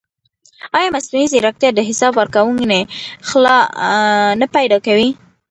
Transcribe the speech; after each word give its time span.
ایا 0.77 0.89
مصنوعي 0.95 1.27
ځیرکتیا 1.31 1.69
د 1.73 1.79
حساب 1.89 2.13
ورکونې 2.17 2.81
خلا 3.27 3.57
نه 4.39 4.47
پیدا 4.55 4.77
کوي؟ 4.85 5.09